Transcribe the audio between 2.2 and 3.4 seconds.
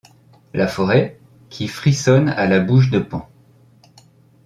à la bouche de. Pan